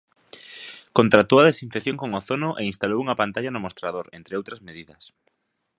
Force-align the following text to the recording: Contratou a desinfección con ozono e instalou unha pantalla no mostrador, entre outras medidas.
Contratou 0.97 1.37
a 1.39 1.47
desinfección 1.49 1.95
con 2.01 2.09
ozono 2.19 2.49
e 2.61 2.63
instalou 2.71 2.99
unha 3.03 3.19
pantalla 3.21 3.53
no 3.53 3.63
mostrador, 3.65 4.05
entre 4.17 4.33
outras 4.39 4.63
medidas. 4.67 5.03